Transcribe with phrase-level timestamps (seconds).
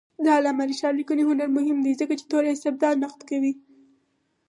[0.23, 3.53] د علامه رشاد لیکنی هنر مهم دی ځکه چې تور استبداد نقد کوي.